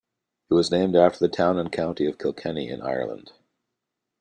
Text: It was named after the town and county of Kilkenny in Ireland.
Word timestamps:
It 0.49 0.55
was 0.55 0.71
named 0.71 0.95
after 0.95 1.19
the 1.19 1.29
town 1.29 1.59
and 1.59 1.71
county 1.71 2.07
of 2.07 2.17
Kilkenny 2.17 2.69
in 2.69 2.81
Ireland. 2.81 3.33